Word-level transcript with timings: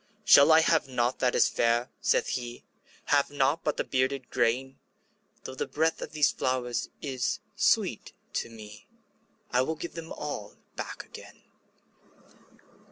``Shall 0.25 0.49
I 0.51 0.61
have 0.61 0.87
nought 0.87 1.19
that 1.19 1.35
is 1.35 1.47
fair?'' 1.47 1.91
saith 2.01 2.29
he; 2.29 2.63
``Have 3.09 3.29
nought 3.29 3.63
but 3.63 3.77
the 3.77 3.83
bearded 3.83 4.31
grain? 4.31 4.79
Though 5.43 5.53
the 5.53 5.67
breath 5.67 6.01
of 6.01 6.11
these 6.11 6.31
flowers 6.31 6.89
is 7.03 7.37
sweet 7.55 8.11
to 8.33 8.49
me, 8.49 8.87
I 9.51 9.61
will 9.61 9.75
give 9.75 9.93
them 9.93 10.11
all 10.11 10.57
back 10.75 11.05
again.'' 11.05 11.43